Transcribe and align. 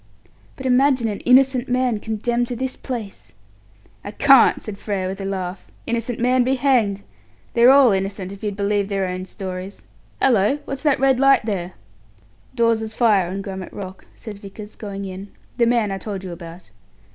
"But 0.55 0.65
imagine 0.65 1.07
an 1.09 1.19
innocent 1.19 1.69
man 1.69 1.99
condemned 1.99 2.47
to 2.47 2.55
this 2.55 2.75
place!" 2.75 3.35
"I 4.03 4.09
can't," 4.09 4.59
said 4.63 4.79
Frere, 4.79 5.07
with 5.07 5.21
a 5.21 5.25
laugh. 5.25 5.67
"Innocent 5.85 6.17
man 6.19 6.43
be 6.43 6.55
hanged! 6.55 7.03
They're 7.53 7.69
all 7.69 7.91
innocent, 7.91 8.31
if 8.31 8.41
you'd 8.41 8.55
believe 8.55 8.89
their 8.89 9.05
own 9.05 9.25
stories. 9.25 9.83
Hallo! 10.19 10.57
what's 10.65 10.81
that 10.81 10.99
red 10.99 11.19
light 11.19 11.45
there?" 11.45 11.73
"Dawes's 12.55 12.95
fire, 12.95 13.29
on 13.29 13.43
Grummet 13.43 13.71
Rock," 13.73 14.07
says 14.15 14.39
Vickers, 14.39 14.75
going 14.75 15.05
in; 15.05 15.27
"the 15.57 15.67
man 15.67 15.91
I 15.91 15.99
told 15.99 16.23
you 16.23 16.31
about. 16.31 16.71